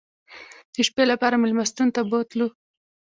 د 0.73 0.75
شپې 0.87 1.03
لپاره 1.11 1.35
مېلمستون 1.43 1.87
ته 1.95 2.01
بوتلو. 2.09 2.47